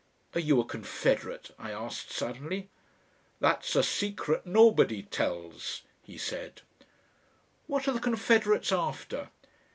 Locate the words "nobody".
4.47-5.03